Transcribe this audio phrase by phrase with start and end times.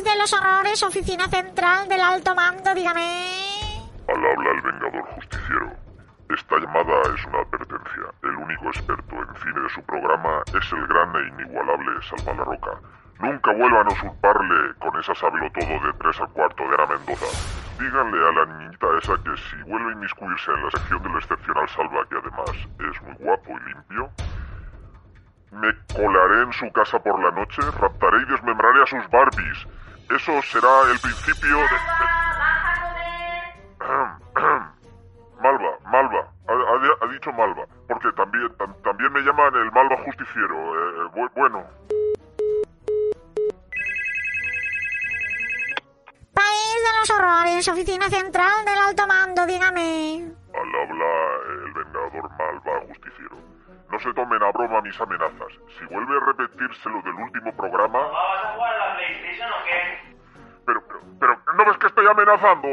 [0.00, 3.02] De los horrores, oficina central del alto mando, dígame.
[4.08, 5.72] Al habla el Vengador Justiciero.
[6.30, 8.08] Esta llamada es una advertencia.
[8.22, 12.80] El único experto en cine de su programa es el gran e inigualable Salva Roca.
[13.18, 17.26] Nunca vuelvan a usurparle con esa todo de tres al cuarto de Ana Mendoza.
[17.78, 21.68] Díganle a la niñita esa que si vuelve a inmiscuirse en la sección del excepcional
[21.68, 24.10] Salva, que además es muy guapo y limpio,
[25.52, 29.66] me colaré en su casa por la noche, raptaré y desmembraré a sus Barbies.
[30.10, 31.76] Eso será el principio de...
[35.40, 41.06] Malva, Malva, ha, dicho Malva, porque también, también me llaman el Malva Justiciero.
[41.06, 41.64] Eh, bueno.
[46.34, 50.32] País de los horrores, oficina central del alto mando, dígame.
[50.52, 51.06] Al habla
[51.64, 53.36] el vengador Malva Justiciero.
[53.90, 55.52] No se tomen a broma mis amenazas.
[55.78, 57.98] Si vuelve a repetirse lo del último programa...
[61.56, 62.68] ¿no ves que estoy amenazando?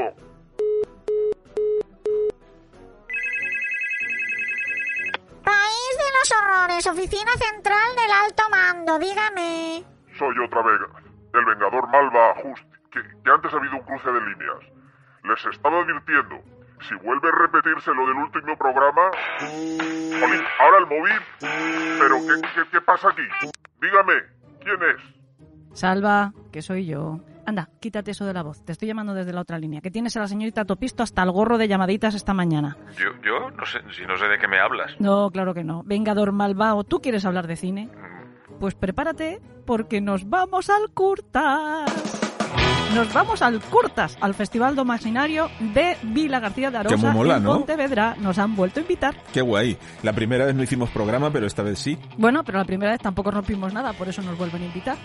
[5.44, 9.84] País de los horrores, oficina central del alto mando, dígame.
[10.18, 10.82] Soy otra vez
[11.34, 14.60] el vengador Malva Just, que, que antes ha habido un cruce de líneas.
[15.24, 16.42] Les estaba advirtiendo
[16.82, 19.12] si vuelve a repetirse lo del último programa...
[20.60, 21.20] ahora el móvil.
[21.40, 23.24] ¿Pero qué, qué, pasa aquí?
[23.82, 24.14] Dígame,
[24.62, 25.80] ¿quién es?
[25.80, 27.20] Salva, que soy yo.
[27.48, 28.62] Anda, quítate eso de la voz.
[28.66, 29.80] Te estoy llamando desde la otra línea.
[29.80, 32.76] Que tienes a la señorita Topisto hasta el gorro de llamaditas esta mañana.
[32.98, 34.92] Yo, yo no sé, si no sé de qué me hablas.
[35.00, 35.82] No, claro que no.
[35.86, 37.86] Vengador malvado, ¿tú quieres hablar de cine?
[37.86, 38.60] Mm.
[38.60, 41.90] Pues prepárate, porque nos vamos al Curtas.
[42.94, 48.16] Nos vamos al Curtas, al Festival Domacinario de Vila García de Arosa en Pontevedra.
[48.20, 49.16] Nos han vuelto a invitar.
[49.32, 49.78] Qué guay.
[50.04, 51.98] La primera vez no hicimos programa, pero esta vez sí.
[52.18, 54.98] Bueno, pero la primera vez tampoco rompimos nada, por eso nos vuelven a invitar.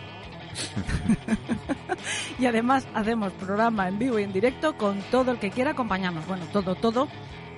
[2.38, 6.26] y además hacemos programa en vivo y en directo con todo el que quiera acompañarnos.
[6.26, 7.08] Bueno, todo, todo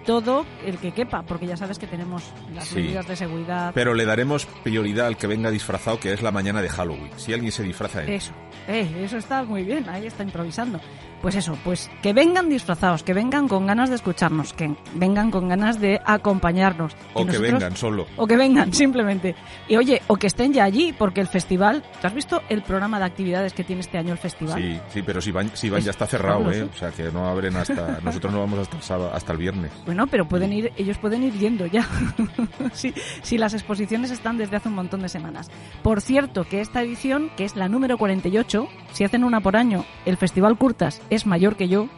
[0.04, 2.22] todo el que quepa, porque ya sabes que tenemos
[2.54, 3.72] las medidas de seguridad.
[3.74, 7.10] Pero le daremos prioridad al que venga disfrazado, que es la mañana de Halloween.
[7.16, 8.32] Si alguien se disfraza de eso,
[8.68, 10.80] eh, eso está muy bien, ahí está improvisando.
[11.24, 15.48] Pues eso, pues que vengan disfrazados, que vengan con ganas de escucharnos, que vengan con
[15.48, 16.94] ganas de acompañarnos.
[17.14, 18.06] O que vengan solo.
[18.16, 19.34] O que vengan, simplemente.
[19.66, 22.98] Y oye, o que estén ya allí, porque el festival, ¿tú has visto el programa
[22.98, 24.60] de actividades que tiene este año el festival?
[24.60, 26.64] Sí, sí, pero si van, si van ya está cerrado, ¿eh?
[26.64, 29.72] O sea, que no abren hasta, nosotros no vamos hasta hasta el viernes.
[29.86, 31.88] Bueno, pero pueden ir, ellos pueden ir yendo ya.
[32.74, 32.92] si,
[33.22, 35.50] si las exposiciones están desde hace un montón de semanas.
[35.82, 39.86] Por cierto, que esta edición, que es la número 48, si hacen una por año,
[40.04, 41.88] el Festival Curtas es mayor que yo.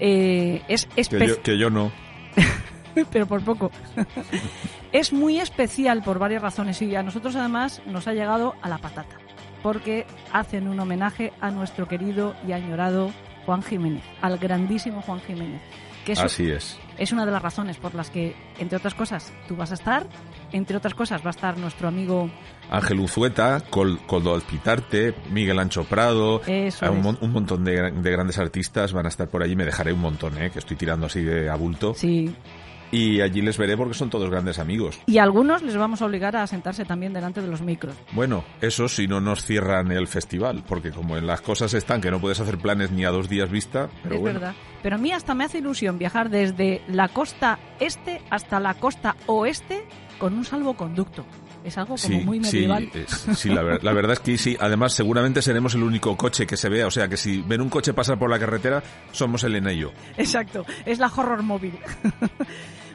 [0.00, 1.92] Eh, es que yo, que yo no.
[3.12, 3.70] pero por poco.
[4.92, 8.78] es muy especial por varias razones y a nosotros además nos ha llegado a la
[8.78, 9.16] patata,
[9.62, 13.10] porque hacen un homenaje a nuestro querido y añorado
[13.46, 15.60] Juan Jiménez, al grandísimo Juan Jiménez.
[16.16, 16.78] Así es.
[16.98, 20.06] Es una de las razones por las que, entre otras cosas, tú vas a estar,
[20.52, 22.30] entre otras cosas va a estar nuestro amigo
[22.70, 29.08] Ángel Uzueta, Coldo Alpitarte, Miguel Ancho Prado, un, un, montón de, grandes artistas van a
[29.10, 29.54] estar por allí.
[29.56, 30.50] Me dejaré un montón, ¿eh?
[30.50, 31.92] que estoy tirando así de abulto.
[31.94, 32.34] Sí,
[32.92, 35.00] y allí les veré porque son todos grandes amigos.
[35.06, 37.96] Y algunos les vamos a obligar a sentarse también delante de los micros.
[38.12, 42.10] Bueno, eso si no nos cierran el festival, porque como en las cosas están que
[42.10, 43.88] no puedes hacer planes ni a dos días vista.
[44.04, 44.54] Pero es verdad.
[44.82, 49.16] Pero a mí hasta me hace ilusión viajar desde la costa este hasta la costa
[49.26, 49.84] oeste
[50.18, 51.24] con un salvoconducto.
[51.64, 52.90] Es algo como muy medieval.
[52.92, 54.56] Sí, sí la, la, verdad es que sí.
[54.58, 56.86] Además, seguramente seremos el único coche que se vea.
[56.86, 59.92] O sea, que si ven un coche pasar por la carretera, somos el Enello.
[60.16, 60.64] Exacto.
[60.84, 61.78] Es la horror móvil.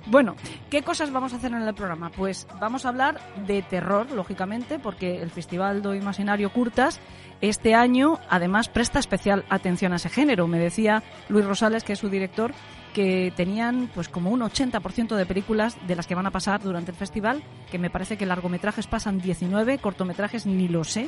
[0.09, 0.37] Bueno,
[0.69, 2.09] ¿qué cosas vamos a hacer en el programa?
[2.09, 7.01] Pues vamos a hablar de terror, lógicamente, porque el Festival do Imaginario Curtas
[7.41, 10.47] este año además presta especial atención a ese género.
[10.47, 12.53] Me decía Luis Rosales, que es su director,
[12.97, 16.89] que tenían pues como un 80% de películas de las que van a pasar durante
[16.89, 21.07] el festival, que me parece que largometrajes pasan 19, cortometrajes ni lo sé.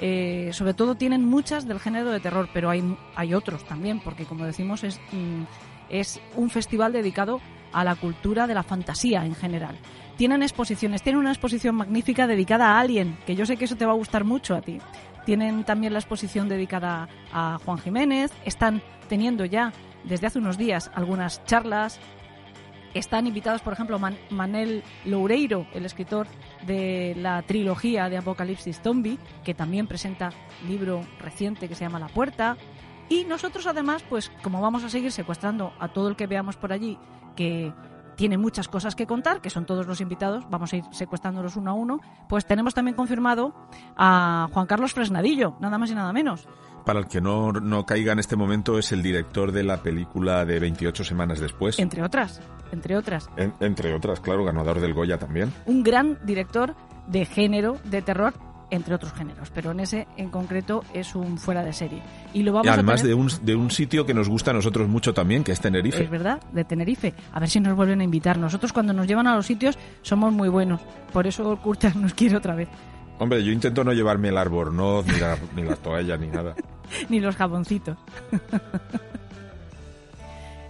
[0.00, 2.82] Eh, sobre todo tienen muchas del género de terror, pero hay,
[3.14, 5.42] hay otros también, porque como decimos es, mm,
[5.90, 7.40] es un festival dedicado
[7.72, 9.78] a la cultura de la fantasía en general.
[10.16, 13.86] Tienen exposiciones, tienen una exposición magnífica dedicada a Alien, que yo sé que eso te
[13.86, 14.80] va a gustar mucho a ti.
[15.24, 19.72] Tienen también la exposición dedicada a Juan Jiménez, están teniendo ya
[20.04, 22.00] desde hace unos días algunas charlas.
[22.94, 24.00] Están invitados, por ejemplo,
[24.30, 26.26] Manel Loureiro, el escritor
[26.66, 30.30] de la trilogía de Apocalipsis Zombie, que también presenta
[30.66, 32.56] libro reciente que se llama La Puerta.
[33.10, 36.72] Y nosotros además, pues como vamos a seguir secuestrando a todo el que veamos por
[36.72, 36.98] allí
[37.36, 37.72] que
[38.18, 41.70] tiene muchas cosas que contar, que son todos los invitados, vamos a ir secuestrándolos uno
[41.70, 43.54] a uno, pues tenemos también confirmado
[43.96, 46.48] a Juan Carlos Fresnadillo, nada más y nada menos.
[46.84, 50.44] Para el que no, no caiga en este momento, es el director de la película
[50.44, 51.78] de 28 semanas después.
[51.78, 52.40] Entre otras,
[52.72, 53.30] entre otras.
[53.36, 55.52] entre otras, claro, ganador del Goya también.
[55.66, 56.74] Un gran director
[57.06, 58.34] de género, de terror,
[58.70, 62.02] entre otros géneros, pero en ese en concreto es un fuera de serie.
[62.34, 65.14] Y lo vamos además de, un, de un sitio que nos gusta a nosotros mucho
[65.14, 66.02] también, que es Tenerife.
[66.02, 67.14] Es verdad, de Tenerife.
[67.32, 68.38] A ver si nos vuelven a invitar.
[68.38, 70.80] Nosotros cuando nos llevan a los sitios somos muy buenos.
[71.12, 72.68] Por eso Curtas nos quiere otra vez.
[73.18, 76.54] Hombre, yo intento no llevarme el árbol, no, ni, la, ni las toallas, ni nada.
[77.08, 77.96] ni los jaboncitos.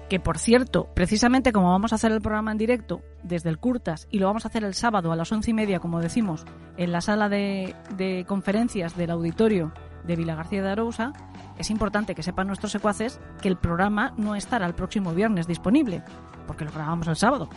[0.08, 4.08] que por cierto, precisamente como vamos a hacer el programa en directo desde el Curtas
[4.10, 6.44] y lo vamos a hacer el sábado a las once y media, como decimos,
[6.76, 9.72] en la sala de, conferencias del auditorio
[10.04, 11.12] de Vila García de Arousa,
[11.58, 16.02] es importante que sepan nuestros secuaces que el programa no estará el próximo viernes disponible,
[16.46, 17.50] porque lo grabamos el sábado.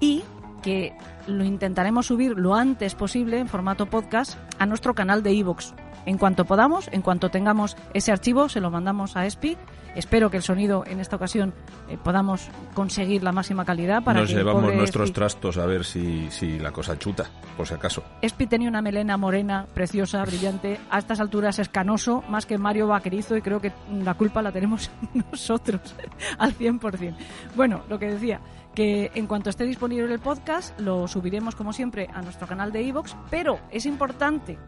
[0.00, 0.22] Y
[0.62, 0.96] que
[1.26, 5.72] lo intentaremos subir lo antes posible en formato podcast a nuestro canal de iVoox.
[6.06, 9.56] En cuanto podamos, en cuanto tengamos ese archivo, se lo mandamos a ESPI.
[9.94, 11.52] Espero que el sonido en esta ocasión
[11.88, 16.58] eh, podamos conseguir la máxima calidad para Nos llevamos nuestros trastos a ver si, si
[16.58, 18.02] la cosa chuta, por si acaso.
[18.22, 20.80] Espi tenía una melena morena, preciosa, brillante.
[20.90, 24.52] A estas alturas es canoso, más que Mario Vaquerizo, y creo que la culpa la
[24.52, 24.90] tenemos
[25.30, 25.94] nosotros
[26.38, 27.14] al 100%.
[27.54, 28.40] Bueno, lo que decía,
[28.74, 32.82] que en cuanto esté disponible el podcast, lo subiremos como siempre a nuestro canal de
[32.82, 34.58] iVoox, pero es importante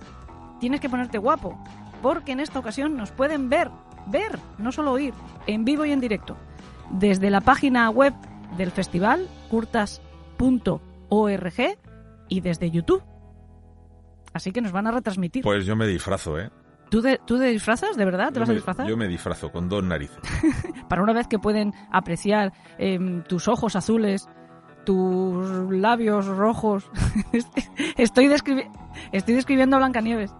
[0.64, 1.58] tienes que ponerte guapo,
[2.02, 3.70] porque en esta ocasión nos pueden ver,
[4.06, 5.14] ver, no solo oír,
[5.46, 6.36] en vivo y en directo,
[6.90, 8.14] desde la página web
[8.56, 10.80] del festival, curtas.org,
[12.28, 13.02] y desde YouTube.
[14.32, 15.42] Así que nos van a retransmitir.
[15.42, 16.50] Pues yo me disfrazo, ¿eh?
[16.90, 17.96] ¿Tú, de, ¿Tú te disfrazas?
[17.96, 18.32] ¿De verdad?
[18.32, 18.86] ¿Te vas a disfrazar?
[18.86, 20.18] Yo me disfrazo con dos narices.
[20.88, 24.28] Para una vez que pueden apreciar em, tus ojos azules,
[24.84, 26.90] tus labios rojos.
[27.96, 28.30] estoy,
[29.12, 30.34] estoy describiendo a Blancanieves.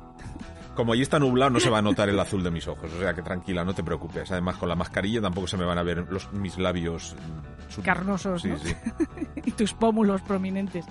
[0.75, 2.93] Como allí está nublado, no se va a notar el azul de mis ojos.
[2.93, 4.31] O sea que tranquila, no te preocupes.
[4.33, 7.15] Además, con la mascarilla tampoco se me van a ver los, mis labios
[7.79, 8.45] mm, carnosos
[9.37, 10.85] y tus pómulos prominentes.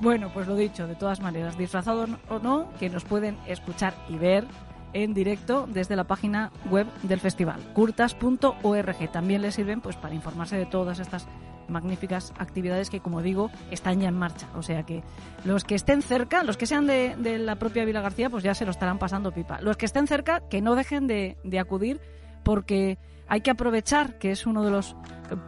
[0.00, 4.16] Bueno, pues lo dicho, de todas maneras, disfrazado o no, que nos pueden escuchar y
[4.16, 4.44] ver
[4.92, 9.12] en directo desde la página web del festival, curtas.org.
[9.12, 11.26] También les sirven pues para informarse de todas estas
[11.68, 14.46] magníficas actividades que, como digo, están ya en marcha.
[14.56, 15.02] O sea que
[15.44, 18.64] los que estén cerca, los que sean de, la propia Vila García, pues ya se
[18.64, 19.60] lo estarán pasando pipa.
[19.60, 22.00] Los que estén cerca, que no dejen de, de acudir
[22.42, 22.98] porque
[23.28, 24.96] hay que aprovechar que es uno de los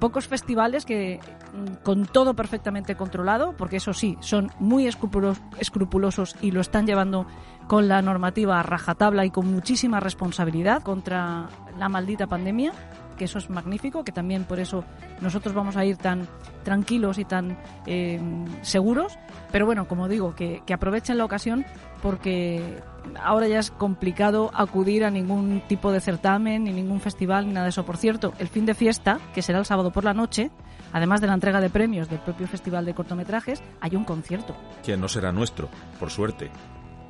[0.01, 1.21] pocos festivales que
[1.53, 7.27] mm, con todo perfectamente controlado, porque eso sí, son muy escrupulosos y lo están llevando
[7.69, 12.73] con la normativa a rajatabla y con muchísima responsabilidad contra la maldita pandemia
[13.17, 14.85] que eso es magnífico, que también por eso
[15.21, 16.27] nosotros vamos a ir tan
[16.63, 18.21] tranquilos y tan eh,
[18.63, 19.19] seguros.
[19.53, 21.65] Pero bueno, como digo, que, que aprovechen la ocasión
[22.03, 22.83] porque
[23.23, 27.65] ahora ya es complicado acudir a ningún tipo de certamen, ni ningún festival, ni nada
[27.65, 27.85] de eso.
[27.85, 30.51] Por cierto, el fin de fiesta, que será el sábado por la noche,
[30.93, 34.55] además de la entrega de premios del propio Festival de Cortometrajes, hay un concierto.
[34.83, 35.69] Que no será nuestro,
[35.99, 36.51] por suerte.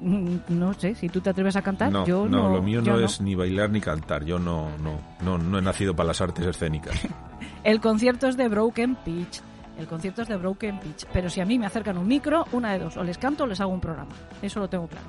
[0.05, 2.43] Mm, no sé, si tú te atreves a cantar, no, yo no.
[2.43, 4.23] No, lo mío no, es ni bailar ni cantar.
[4.23, 6.95] Yo no, no, no, no he nacido para las artes escénicas.
[7.65, 9.41] el concierto es de Broken Pitch.
[9.79, 11.07] El concierto es de Broken Pitch.
[11.11, 12.99] Pero si a mí me acercan un micro, una de dos.
[12.99, 14.13] O les canto o les hago un programa.
[14.43, 15.07] Eso lo tengo claro.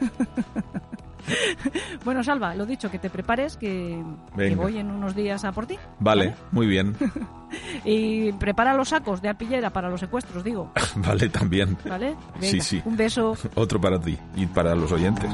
[2.04, 4.02] bueno, Salva, lo dicho, que te prepares, que,
[4.56, 5.76] voy en unos días a por ti.
[5.98, 6.96] Vale, muy bien.
[7.84, 10.72] y prepara los sacos de apillera para los secuestros, digo.
[10.96, 11.76] vale, también.
[11.88, 12.14] ¿Vale?
[12.40, 12.82] sí, sí.
[12.84, 13.36] Un beso.
[13.54, 15.30] Otro para ti y para los oyentes.